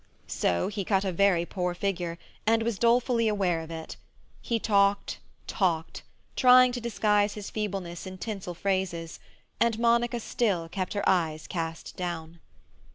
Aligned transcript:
So 0.25 0.67
he 0.67 0.83
cut 0.83 1.05
a 1.05 1.11
very 1.11 1.45
poor 1.45 1.75
figure, 1.75 2.17
and 2.47 2.63
was 2.63 2.79
dolefully 2.79 3.27
aware 3.27 3.61
of 3.61 3.69
it. 3.69 3.97
He 4.41 4.57
talked, 4.57 5.19
talked; 5.45 6.01
trying 6.35 6.71
to 6.71 6.81
disguise 6.81 7.35
his 7.35 7.51
feebleness 7.51 8.07
in 8.07 8.17
tinsel 8.17 8.55
phrases; 8.55 9.19
and 9.59 9.77
Monica 9.77 10.19
still 10.19 10.67
kept 10.69 10.95
her 10.95 11.07
eyes 11.07 11.45
cast 11.45 11.95
down. 11.97 12.39